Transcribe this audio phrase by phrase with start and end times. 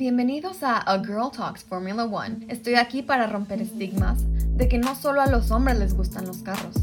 [0.00, 2.46] Bienvenidos a A Girl Talks Formula One.
[2.48, 4.20] Estoy aquí para romper estigmas
[4.56, 6.74] de que no solo a los hombres les gustan los carros,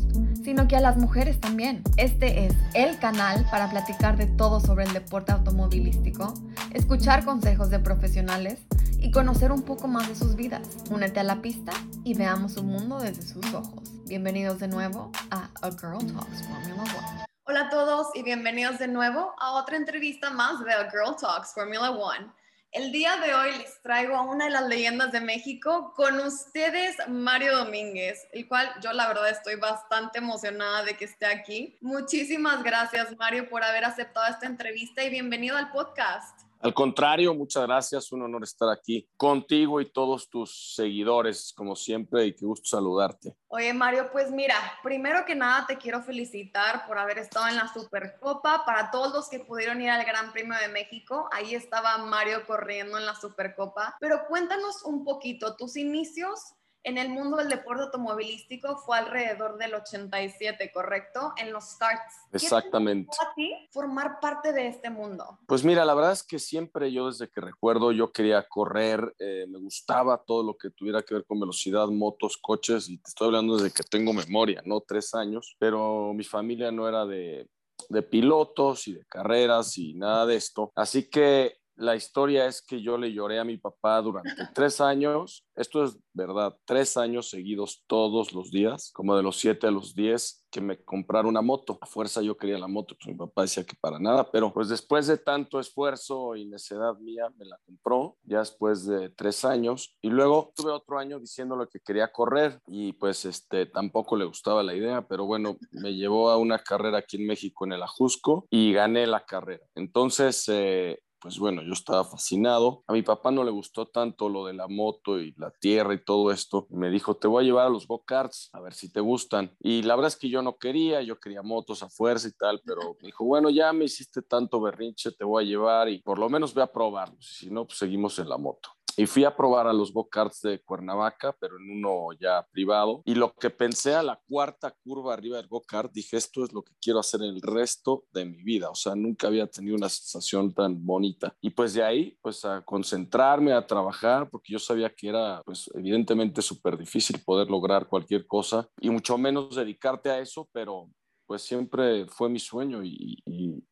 [0.43, 1.81] sino que a las mujeres también.
[1.97, 6.31] Este es el canal para platicar de todo sobre el deporte automovilístico,
[6.75, 8.59] escuchar consejos de profesionales
[8.99, 10.67] y conocer un poco más de sus vidas.
[10.91, 11.71] Únete a la pista
[12.03, 13.93] y veamos su mundo desde sus ojos.
[14.05, 17.25] Bienvenidos de nuevo a A Girl Talks Formula One.
[17.45, 21.55] Hola a todos y bienvenidos de nuevo a otra entrevista más de A Girl Talks
[21.55, 22.27] Formula One.
[22.71, 26.95] El día de hoy les traigo a una de las leyendas de México con ustedes,
[27.07, 31.77] Mario Domínguez, el cual yo la verdad estoy bastante emocionada de que esté aquí.
[31.81, 36.46] Muchísimas gracias, Mario, por haber aceptado esta entrevista y bienvenido al podcast.
[36.59, 38.11] Al contrario, muchas gracias.
[38.11, 43.35] Un honor estar aquí contigo y todos tus seguidores, como siempre, y qué gusto saludarte.
[43.47, 47.71] Oye, Mario, pues mira, primero que nada te quiero felicitar por haber estado en la
[47.71, 48.65] Supercopa.
[48.65, 52.97] Para todos los que pudieron ir al Gran Premio de México, ahí estaba Mario corriendo
[52.97, 53.95] en la Supercopa.
[53.99, 59.73] Pero cuéntanos un poquito tus inicios en el mundo del deporte automovilístico fue alrededor del
[59.75, 61.33] 87, ¿correcto?
[61.37, 62.13] En los starts.
[62.31, 63.09] Exactamente.
[63.11, 65.39] ¿Qué te a ti formar parte de este mundo?
[65.47, 69.45] Pues mira, la verdad es que siempre yo desde que recuerdo yo quería correr, eh,
[69.49, 73.27] me gustaba todo lo que tuviera que ver con velocidad, motos, coches, y te estoy
[73.27, 74.81] hablando desde que tengo memoria, ¿no?
[74.81, 77.49] Tres años, pero mi familia no era de,
[77.89, 80.71] de pilotos y de carreras y nada de esto.
[80.75, 85.45] Así que la historia es que yo le lloré a mi papá durante tres años,
[85.55, 89.95] esto es verdad, tres años seguidos todos los días, como de los siete a los
[89.95, 91.77] diez, que me comprara una moto.
[91.81, 94.69] A fuerza yo quería la moto, pues mi papá decía que para nada, pero pues
[94.69, 99.95] después de tanto esfuerzo y necedad mía, me la compró, ya después de tres años,
[100.01, 104.63] y luego tuve otro año diciéndole que quería correr, y pues este, tampoco le gustaba
[104.63, 108.47] la idea, pero bueno, me llevó a una carrera aquí en México en el Ajusco
[108.49, 109.65] y gané la carrera.
[109.75, 112.83] Entonces, eh, pues bueno, yo estaba fascinado.
[112.87, 116.03] A mi papá no le gustó tanto lo de la moto y la tierra y
[116.03, 116.67] todo esto.
[116.69, 119.55] Me dijo, te voy a llevar a los go-karts, a ver si te gustan.
[119.59, 122.61] Y la verdad es que yo no quería, yo quería motos a fuerza y tal,
[122.65, 126.19] pero me dijo, bueno, ya me hiciste tanto berrinche, te voy a llevar y por
[126.19, 127.25] lo menos voy a probarlos.
[127.37, 128.76] Si no, pues seguimos en la moto.
[128.97, 133.03] Y fui a probar a los go-karts de Cuernavaca, pero en uno ya privado.
[133.05, 136.63] Y lo que pensé a la cuarta curva arriba del go-kart, dije, esto es lo
[136.63, 138.71] que quiero hacer el resto de mi vida.
[138.71, 141.35] O sea, nunca había tenido una sensación tan bonita.
[141.41, 145.69] Y pues de ahí, pues a concentrarme, a trabajar, porque yo sabía que era, pues
[145.75, 150.89] evidentemente súper difícil poder lograr cualquier cosa y mucho menos dedicarte a eso, pero
[151.27, 153.21] pues siempre fue mi sueño y,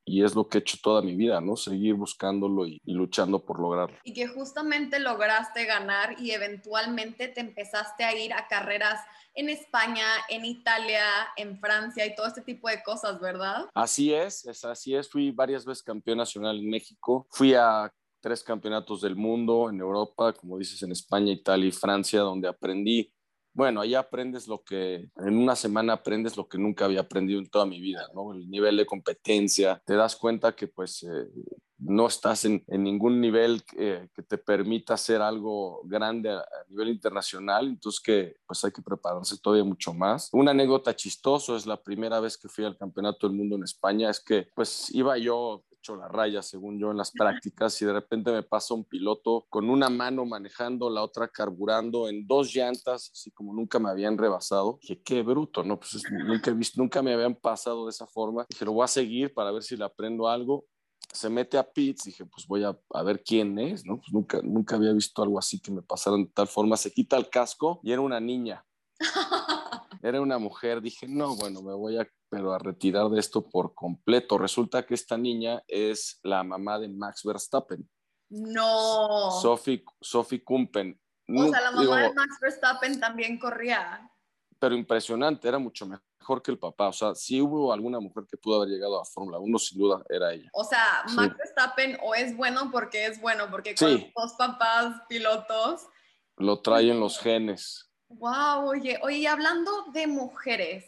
[0.05, 1.55] es lo que he hecho toda mi vida, ¿no?
[1.55, 3.97] Seguir buscándolo y, luchando por lograrlo.
[4.03, 8.99] Y que justamente lograste ganar y eventualmente te empezaste a ir a carreras
[9.33, 11.03] en España, en Italia,
[11.37, 13.65] en Francia y todo este tipo de cosas, ¿verdad?
[13.73, 15.09] Así es, es así es.
[15.09, 17.27] Fui varias veces campeón nacional en México.
[17.29, 22.21] Fui a tres campeonatos del mundo en Europa, como dices, en España, Italia y Francia,
[22.21, 23.13] donde aprendí
[23.55, 27.49] bueno, ahí aprendes lo que, en una semana aprendes lo que nunca había aprendido en
[27.49, 28.33] toda mi vida, ¿no?
[28.33, 31.29] El nivel de competencia, te das cuenta que pues eh,
[31.77, 38.01] no estás en, ningún nivel que, te permita hacer algo grande a, nivel internacional, entonces
[38.01, 40.29] que pues hay que prepararse todavía mucho más.
[40.33, 44.09] Una anécdota chistosa es la primera vez que fui al Campeonato del Mundo en España,
[44.09, 45.63] es que pues iba yo
[45.93, 49.69] la raya, según yo, en las prácticas y de repente me pasa un piloto con
[49.69, 54.79] una mano manejando, la otra carburando en dos llantas, así como nunca me habían rebasado.
[54.81, 55.77] Dije, qué bruto, ¿no?
[55.77, 58.45] Pues nunca, he visto, nunca me habían pasado de esa forma.
[58.49, 60.65] Dije, lo voy a seguir para ver si le aprendo algo
[61.11, 63.97] se mete a pits, dije, pues voy a, a, ver quién es, ¿no?
[63.97, 66.75] Pues nunca, nunca había visto algo así que me pasara de tal forma.
[66.75, 68.65] Se quita el casco y era una niña.
[70.05, 73.73] Era una mujer, dije, no, bueno, me voy a pero a retirar de esto por
[73.73, 74.37] completo.
[74.37, 77.89] Resulta que esta niña es la mamá de Max Verstappen.
[78.27, 79.31] No.
[79.41, 80.99] Sophie, Sophie Kumpen.
[81.29, 84.11] O sea, la mamá de Max Verstappen también corría.
[84.59, 86.89] Pero impresionante, era mucho mejor que el papá.
[86.89, 90.03] O sea, si hubo alguna mujer que pudo haber llegado a Fórmula 1, sin duda
[90.09, 90.49] era ella.
[90.51, 95.87] O sea, Max Verstappen o es bueno porque es bueno, porque con dos papás pilotos.
[96.35, 97.89] Lo traen los genes.
[98.09, 100.83] Wow, oye, oye, hablando de mujeres,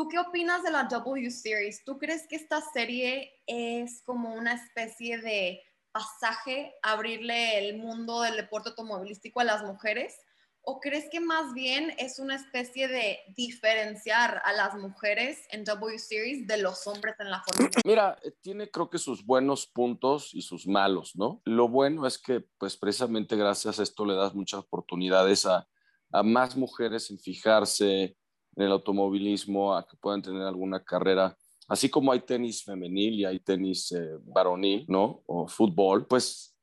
[0.00, 1.84] ¿Tú qué opinas de la W Series?
[1.84, 5.60] ¿Tú crees que esta serie es como una especie de
[5.92, 10.16] pasaje, abrirle el mundo del deporte automovilístico a las mujeres?
[10.62, 15.98] ¿O crees que más bien es una especie de diferenciar a las mujeres en W
[15.98, 20.40] Series de los hombres en la Fórmula Mira, tiene creo que sus buenos puntos y
[20.40, 21.42] sus malos, ¿no?
[21.44, 25.68] Lo bueno es que pues precisamente gracias a esto le das muchas oportunidades a,
[26.10, 28.16] a más mujeres en fijarse,
[28.60, 31.36] en el automovilismo a que puedan tener alguna carrera.
[31.68, 35.22] Así como hay tenis femenil y hay tenis eh, varonil, ¿no?
[35.26, 36.54] O fútbol, pues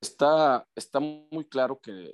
[0.00, 2.12] está, está muy claro que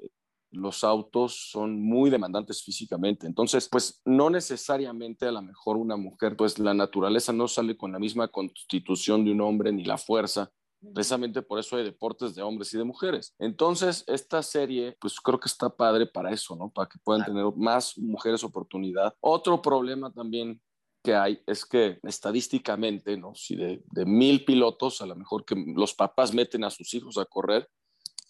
[0.51, 3.27] los autos son muy demandantes físicamente.
[3.27, 7.93] Entonces, pues no necesariamente a lo mejor una mujer, pues la naturaleza no sale con
[7.93, 10.51] la misma constitución de un hombre ni la fuerza.
[10.95, 13.35] Precisamente por eso hay deportes de hombres y de mujeres.
[13.39, 16.71] Entonces, esta serie, pues creo que está padre para eso, ¿no?
[16.71, 19.15] Para que puedan tener más mujeres oportunidad.
[19.21, 20.61] Otro problema también
[21.03, 23.35] que hay es que estadísticamente, ¿no?
[23.35, 27.19] Si de, de mil pilotos, a lo mejor que los papás meten a sus hijos
[27.19, 27.69] a correr,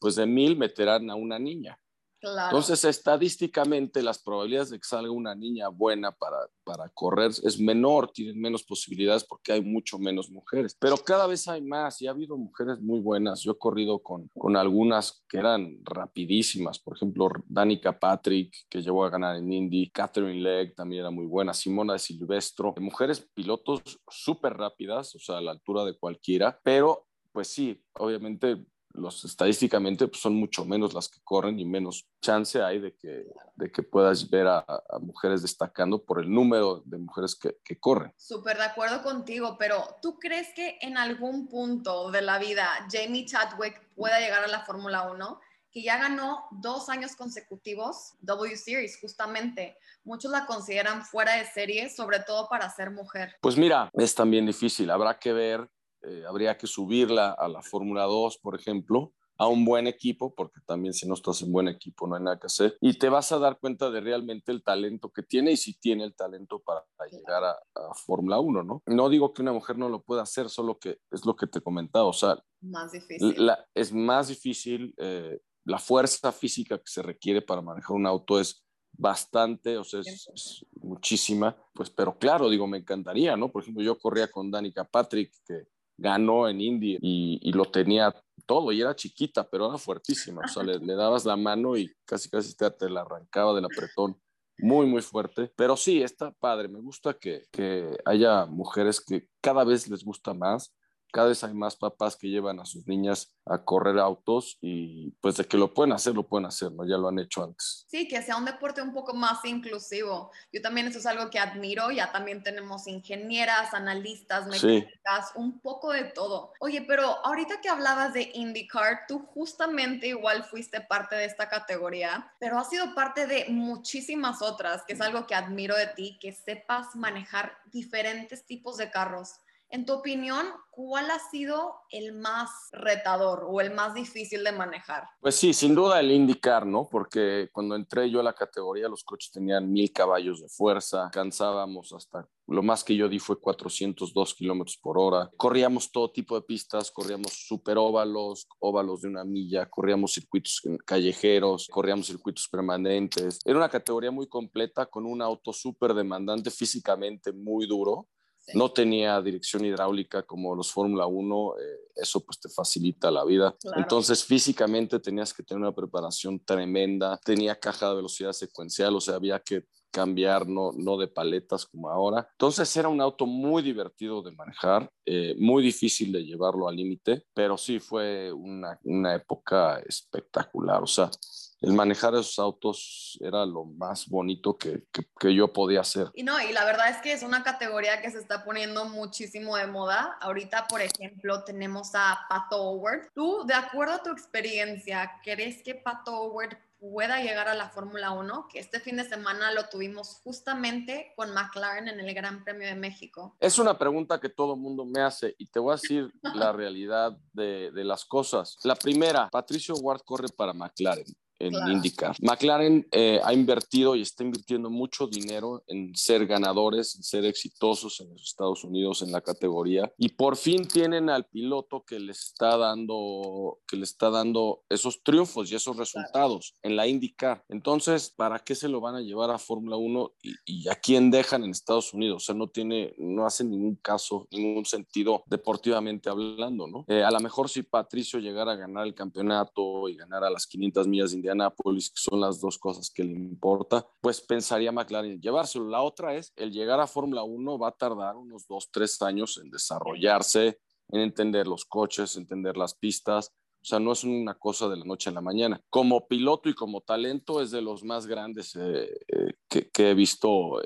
[0.00, 1.78] pues de mil meterán a una niña.
[2.20, 8.10] Entonces, estadísticamente, las probabilidades de que salga una niña buena para, para correr es menor,
[8.10, 10.76] tienen menos posibilidades porque hay mucho menos mujeres.
[10.78, 13.42] Pero cada vez hay más y ha habido mujeres muy buenas.
[13.42, 19.04] Yo he corrido con, con algunas que eran rapidísimas, por ejemplo, Danica Patrick, que llegó
[19.04, 23.82] a ganar en Indy, Catherine Legg también era muy buena, Simona de Silvestro, mujeres pilotos
[24.08, 28.66] súper rápidas, o sea, a la altura de cualquiera, pero pues sí, obviamente
[28.98, 33.26] los estadísticamente pues, son mucho menos las que corren y menos chance hay de que,
[33.56, 34.64] de que puedas ver a,
[35.00, 38.12] mujeres destacando por el número de mujeres que, que corren.
[38.16, 43.26] Súper de acuerdo contigo, pero ¿tú crees que en algún punto de la vida Jamie
[43.26, 45.40] Chadwick pueda llegar a la Fórmula 1?
[45.70, 49.76] que ya ganó dos años consecutivos W Series, justamente.
[50.04, 53.36] Muchos la consideran fuera de serie, sobre todo para ser mujer.
[53.40, 54.90] Pues mira, es también difícil.
[54.90, 55.68] Habrá que ver
[56.02, 60.60] eh, habría que subirla a la Fórmula 2, por ejemplo, a un buen equipo, porque
[60.66, 63.30] también si no estás en buen equipo no hay nada que hacer, y te vas
[63.30, 66.84] a dar cuenta de realmente el talento que tiene y si tiene el talento para
[67.10, 67.56] llegar a,
[68.04, 68.82] Fórmula 1, ¿no?
[68.86, 71.60] No digo que una mujer no lo pueda hacer, solo que es lo que te
[71.60, 73.50] comentaba, o sea, más difícil.
[73.74, 78.64] es más difícil, eh, la fuerza física que se requiere para manejar un auto es
[78.92, 83.50] bastante, o sea, es, muchísima, pues, pero claro, digo, me encantaría, ¿no?
[83.50, 85.68] Por ejemplo, yo corría con Danica Patrick, que
[85.98, 88.14] ganó en Indy y, lo tenía
[88.46, 90.42] todo y era chiquita, pero era fuertísima.
[90.44, 94.18] O sea, le, dabas la mano y casi casi te, te, la arrancaba del apretón.
[94.60, 95.52] Muy, muy fuerte.
[95.56, 96.68] Pero sí, está padre.
[96.68, 100.72] Me gusta que, que haya mujeres que cada vez les gusta más
[101.12, 105.36] cada vez hay más papás que llevan a sus niñas a correr autos y pues
[105.36, 106.84] de que lo pueden hacer, lo pueden hacer, ¿no?
[106.86, 107.86] Ya lo han hecho antes.
[107.88, 110.30] Sí, que sea un deporte un poco más inclusivo.
[110.52, 115.92] Yo también eso es algo que admiro, ya también tenemos ingenieras, analistas, mecánicas, un poco
[115.92, 116.52] de todo.
[116.60, 122.32] Oye, pero ahorita que hablabas de IndyCar, tú justamente igual fuiste parte de esta categoría,
[122.38, 126.32] pero has sido parte de muchísimas otras, que es algo que admiro de ti, que
[126.32, 129.40] sepas manejar diferentes tipos de carros.
[129.70, 135.04] En tu opinión, ¿cuál ha sido el más retador o el más difícil de manejar?
[135.20, 136.88] Pues sí, sin duda el IndyCar, ¿no?
[136.90, 141.92] Porque cuando entré yo a la categoría, los coches tenían mil caballos de fuerza, cansábamos
[141.92, 145.30] hasta lo más que yo di fue 402 kilómetros por hora.
[145.36, 151.68] Corríamos todo tipo de pistas, corríamos super óvalos, óvalos de una milla, corríamos circuitos callejeros,
[151.70, 153.40] corríamos circuitos permanentes.
[153.44, 158.08] Era una categoría muy completa con un auto súper demandante, físicamente muy duro
[158.54, 161.62] no tenía dirección hidráulica como los Fórmula 1, eh,
[161.96, 163.54] eso pues te facilita la vida.
[163.76, 169.16] Entonces físicamente tenías que tener una preparación tremenda, tenía caja de velocidad secuencial, o sea,
[169.16, 172.28] había que cambiar, no, no de paletas como ahora.
[172.32, 177.24] Entonces era un auto muy divertido de manejar, eh, muy difícil de llevarlo al límite,
[177.34, 181.10] pero sí fue una, una época espectacular, o sea,
[181.60, 184.84] el manejar esos autos era lo más bonito que,
[185.18, 186.10] que, yo podía hacer.
[186.14, 189.56] Y no, y la verdad es que es una categoría que se está poniendo muchísimo
[189.56, 190.16] de moda.
[190.20, 193.10] Ahorita, por ejemplo, tenemos a Pato Howard.
[193.14, 198.12] Tú, de acuerdo a tu experiencia, ¿crees que Pato Howard pueda llegar a la Fórmula
[198.12, 202.68] 1, que este fin de semana lo tuvimos justamente con McLaren en el Gran Premio
[202.68, 203.36] de México?
[203.40, 207.18] Es una pregunta que todo mundo me hace y te voy a decir la realidad
[207.32, 208.58] de, de las cosas.
[208.62, 211.06] La primera, Patricio Ward corre para McLaren
[211.38, 212.16] en IndyCar.
[212.20, 218.00] McLaren eh, ha invertido y está invirtiendo mucho dinero en ser ganadores, en ser exitosos
[218.00, 222.12] en los Estados Unidos en la categoría y por fin tienen al piloto que le
[222.12, 227.44] está dando que le está dando esos triunfos y esos resultados en la IndyCar.
[227.48, 230.12] Entonces, ¿para qué se lo van a llevar a Fórmula 1
[230.44, 232.22] y, a quién dejan en Estados Unidos?
[232.22, 236.84] O sea, no tiene no hace ningún caso, ningún sentido deportivamente hablando, ¿no?
[236.88, 240.86] Eh, a lo mejor si Patricio llegara a ganar el campeonato y ganara las 500
[240.88, 245.20] millas de Indianapolis, que son las dos cosas que le importa, pues pensaría McLaren en
[245.20, 245.68] llevárselo.
[245.68, 249.38] La otra es, el llegar a Fórmula 1 va a tardar unos dos, tres años
[249.42, 250.58] en desarrollarse,
[250.90, 253.34] en entender los coches, entender las pistas.
[253.60, 255.60] O sea, no es una cosa de la noche a la mañana.
[255.68, 260.62] Como piloto y como talento es de los más grandes eh, eh, que, he visto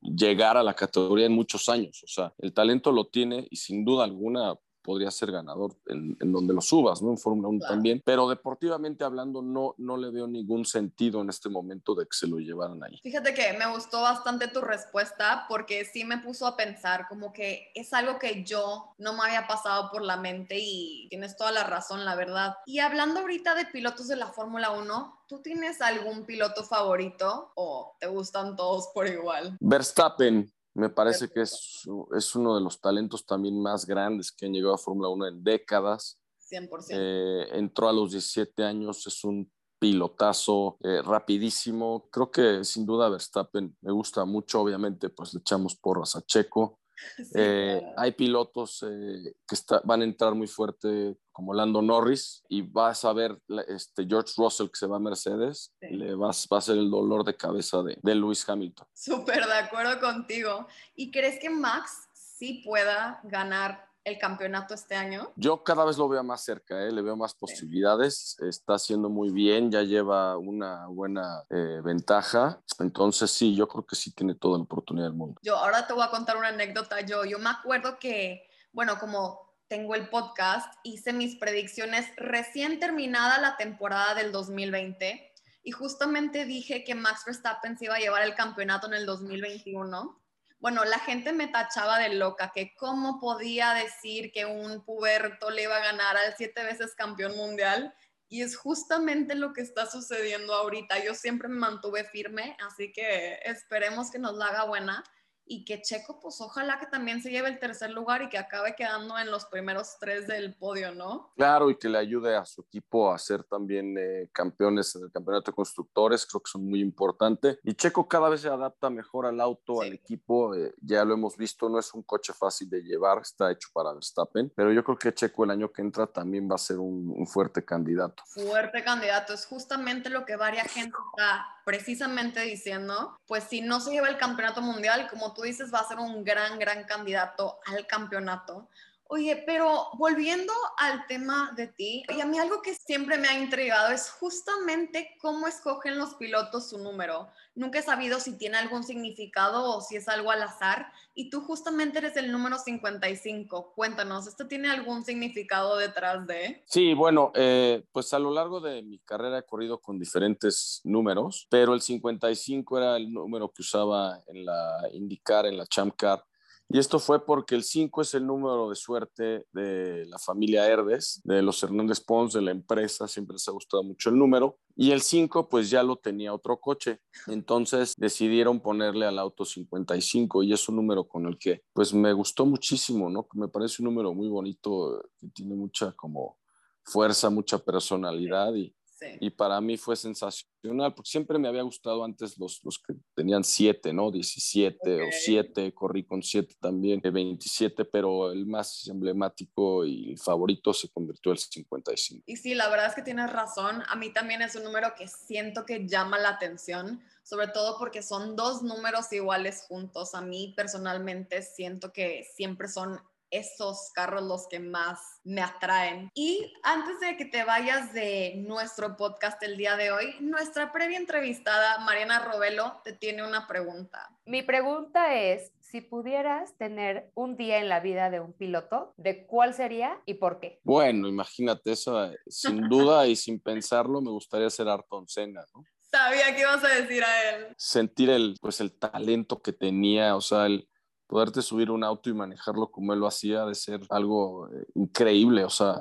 [0.00, 2.02] llegar a la categoría en muchos años.
[2.04, 6.54] O sea, el talento lo tiene y sin duda alguna podría ser ganador en, donde
[6.54, 7.10] lo subas, ¿no?
[7.10, 11.48] En Fórmula 1 también, pero deportivamente hablando no, no le veo ningún sentido en este
[11.48, 12.98] momento de que se lo llevaran ahí.
[13.02, 17.70] Fíjate que me gustó bastante tu respuesta porque sí me puso a pensar como que
[17.74, 21.64] es algo que yo no me había pasado por la mente y tienes toda la
[21.64, 22.56] razón, la verdad.
[22.66, 27.96] Y hablando ahorita de pilotos de la Fórmula 1, ¿tú tienes algún piloto favorito o
[28.00, 29.56] te gustan todos por igual?
[29.60, 31.82] Verstappen, me parece que es,
[32.16, 35.44] es, uno de los talentos también más grandes que han llegado a Fórmula 1 en
[35.44, 36.20] décadas.
[36.50, 36.86] 100%.
[36.90, 42.08] Eh, entró a los 17 años, es un pilotazo eh, rapidísimo.
[42.10, 46.78] Creo que sin duda Verstappen me gusta mucho, obviamente pues le echamos porras a Checo.
[47.34, 53.12] Eh, hay pilotos que van a entrar muy fuerte como Lando Norris y vas a
[53.12, 53.38] ver
[53.68, 57.24] este George Russell que se va a Mercedes, le vas, va a ser el dolor
[57.24, 58.86] de cabeza de, de Lewis Hamilton.
[58.94, 60.66] Súper de acuerdo contigo.
[60.94, 65.32] ¿Y crees que Max sí pueda ganar el campeonato este año?
[65.36, 66.92] Yo cada vez lo veo más cerca, ¿eh?
[66.92, 73.30] le veo más posibilidades, está haciendo muy bien, ya lleva una buena eh, ventaja, entonces
[73.30, 75.40] sí, yo creo que sí tiene toda la oportunidad del mundo.
[75.42, 79.50] Yo ahora te voy a contar una anécdota, yo, yo me acuerdo que, bueno, como
[79.68, 85.30] tengo el podcast, hice mis predicciones recién terminada la temporada del 2020
[85.62, 90.19] y justamente dije que Max Verstappen se iba a llevar el campeonato en el 2021.
[90.60, 95.62] Bueno, la gente me tachaba de loca, que cómo podía decir que un puberto le
[95.62, 97.94] iba a ganar al siete veces campeón mundial.
[98.28, 101.02] Y es justamente lo que está sucediendo ahorita.
[101.02, 105.02] Yo siempre me mantuve firme, así que esperemos que nos la haga buena
[105.50, 108.76] y que Checo, pues ojalá que también se lleve el tercer lugar y que acabe
[108.76, 111.32] quedando en los primeros tres del podio, ¿no?
[111.36, 115.10] Claro, y que le ayude a su equipo a ser también eh, campeones en el
[115.10, 117.58] campeonato de constructores, creo que son muy importantes.
[117.64, 121.36] Y Checo cada vez se adapta mejor al auto, al equipo, eh, ya lo hemos
[121.36, 124.96] visto, no es un coche fácil de llevar, está hecho para Verstappen, pero yo creo
[124.96, 128.22] que Checo el año que entra también va a ser un, un fuerte candidato.
[128.26, 133.92] Fuerte candidato, es justamente lo que varia gente está precisamente diciendo, pues si no se
[133.92, 137.86] lleva el campeonato mundial, como tú dices, va a ser un gran, gran candidato al
[137.86, 138.68] campeonato.
[139.12, 143.36] Oye, pero volviendo al tema de ti, y a mí algo que siempre me ha
[143.36, 147.26] intrigado es justamente cómo escogen los pilotos su número.
[147.56, 150.92] Nunca he sabido si tiene algún significado o si es algo al azar.
[151.12, 153.72] Y tú justamente eres el número 55.
[153.74, 156.62] Cuéntanos, ¿esto tiene algún significado detrás de?
[156.66, 161.48] Sí, bueno, eh, pues a lo largo de mi carrera he corrido con diferentes números,
[161.50, 166.24] pero el 55 era el número que usaba en la IndyCar, en la Champ Car
[166.72, 171.20] y esto fue porque el 5 es el número de suerte de la familia Herdes,
[171.24, 174.58] de los Hernández Pons, de la empresa, siempre les ha gustado mucho el número.
[174.76, 177.00] Y el 5 pues ya lo tenía otro coche.
[177.26, 182.12] Entonces decidieron ponerle al auto 55 y es un número con el que pues me
[182.12, 183.26] gustó muchísimo, ¿no?
[183.34, 186.38] Me parece un número muy bonito, que tiene mucha como
[186.84, 188.72] fuerza, mucha personalidad y,
[189.20, 193.44] y para mí fue sensacional, porque siempre me había gustado antes los, los que tenían
[193.44, 194.10] 7, ¿no?
[194.10, 200.88] 17 o 7, corrí con 7 también, 27, pero el más emblemático y favorito se
[200.88, 202.24] convirtió el 55.
[202.26, 203.82] Y sí, la verdad es que tienes razón.
[203.88, 208.02] A mí también es un número que siento que llama la atención, sobre todo porque
[208.02, 210.14] son dos números iguales juntos.
[210.14, 213.00] A mí personalmente siento que siempre son
[213.30, 216.10] esos carros los que más me atraen.
[216.14, 220.98] Y antes de que te vayas de nuestro podcast el día de hoy, nuestra previa
[220.98, 224.10] entrevistada, Mariana Robelo, te tiene una pregunta.
[224.24, 229.26] Mi pregunta es, si pudieras tener un día en la vida de un piloto, ¿de
[229.26, 230.60] cuál sería y por qué?
[230.64, 235.64] Bueno, imagínate eso, sin duda y sin pensarlo, me gustaría ser Ayrton Senna, ¿no?
[235.90, 237.54] Sabía que ibas a decir a él.
[237.56, 240.68] Sentir el, pues el talento que tenía, o sea, el,
[241.10, 245.44] poderte subir un auto y manejarlo como él lo hacía, de ser algo eh, increíble,
[245.44, 245.76] o sea,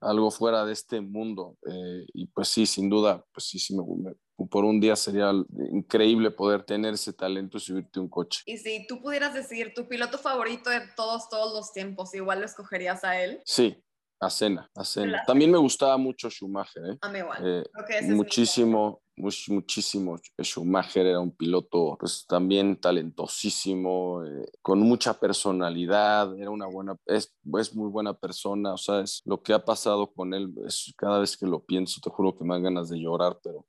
[0.00, 1.58] algo fuera de este mundo.
[1.70, 4.14] Eh, y pues sí, sin duda, pues sí, sí, me,
[4.48, 5.30] por un día sería
[5.70, 8.40] increíble poder tener ese talento y subirte un coche.
[8.46, 12.46] Y si tú pudieras decir tu piloto favorito de todos, todos los tiempos, igual lo
[12.46, 13.42] escogerías a él.
[13.44, 13.76] Sí,
[14.20, 15.22] a Cena, a Cena.
[15.26, 16.98] También me gustaba mucho Schumacher, ¿eh?
[17.02, 17.38] A mí igual.
[17.44, 17.64] Eh,
[18.04, 19.02] muchísimo,
[19.48, 20.18] muchísimo.
[20.42, 27.34] Schumacher era un piloto, pues también talentosísimo, eh, con mucha personalidad, era una buena, es,
[27.58, 31.18] es, muy buena persona, o sea, es lo que ha pasado con él, es, cada
[31.18, 33.64] vez que lo pienso, te juro que me dan ganas de llorar, pero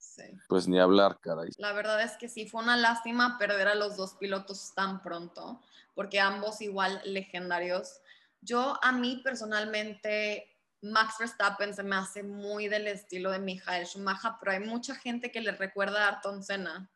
[0.48, 1.50] pues ni hablar, caray.
[1.58, 5.60] La verdad es que sí, fue una lástima perder a los dos pilotos tan pronto,
[5.96, 8.02] porque ambos igual legendarios
[8.44, 10.53] yo a mí personalmente,
[10.84, 15.32] Max Verstappen se me hace muy del estilo de Michael Schumacher, pero hay mucha gente
[15.32, 16.90] que le recuerda a Ayrton Senna.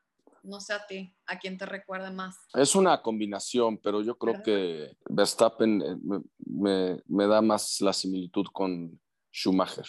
[0.44, 2.38] No sé a ti, ¿a quién te recuerde más?
[2.54, 8.46] Es una combinación, pero yo creo que Verstappen eh, me, me da más la similitud
[8.52, 9.00] con
[9.34, 9.86] Schumacher.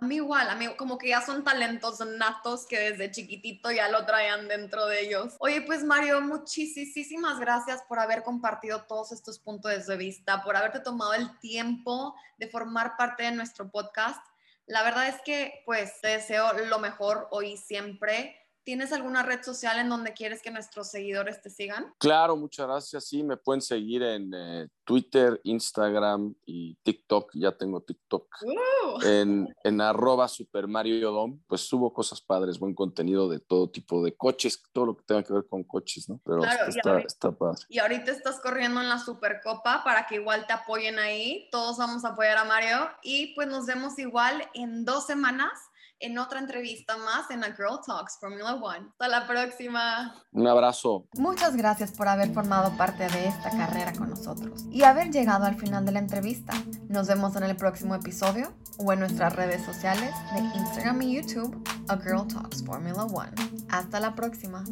[0.00, 3.90] A mí igual, a mí como que ya son talentos natos que desde chiquitito ya
[3.90, 5.36] lo traían dentro de ellos.
[5.40, 10.80] Oye, pues Mario, muchísimas gracias por haber compartido todos estos puntos de vista, por haberte
[10.80, 14.24] tomado el tiempo de formar parte de nuestro podcast.
[14.64, 18.39] La verdad es que pues te deseo lo mejor hoy siempre.
[18.62, 21.92] ¿Tienes alguna red social en donde quieres que nuestros seguidores te sigan?
[21.98, 23.06] Claro, muchas gracias.
[23.06, 27.30] Sí, me pueden seguir en eh, Twitter, Instagram y TikTok.
[27.34, 28.26] Ya tengo TikTok.
[28.42, 29.02] Uh.
[29.02, 31.40] En, en arroba Super Mario Dom.
[31.46, 35.22] Pues subo cosas padres, buen contenido de todo tipo de coches, todo lo que tenga
[35.22, 36.20] que ver con coches, ¿no?
[36.24, 37.62] Pero está, está, padre.
[37.68, 41.48] Y ahorita estás corriendo en la Supercopa para que igual te apoyen ahí.
[41.50, 42.90] Todos vamos a apoyar a Mario.
[43.02, 45.69] Y pues nos vemos igual en dos semanas
[46.00, 48.88] en otra entrevista más en la Girl Talks Formula One.
[48.92, 50.14] Hasta la próxima.
[50.32, 51.06] Un abrazo.
[51.14, 55.56] Muchas gracias por haber formado parte de esta carrera con nosotros y haber llegado al
[55.56, 56.52] final de la entrevista.
[56.88, 61.62] Nos vemos en el próximo episodio o en nuestras redes sociales de Instagram y YouTube,
[61.88, 63.32] A Girl Talks Formula One.
[63.68, 64.64] Hasta la próxima.